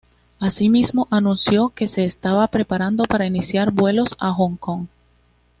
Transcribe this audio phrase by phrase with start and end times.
[0.39, 4.87] Así mismo, anunció que se estaba preparando para iniciar vuelos a Hong Kong.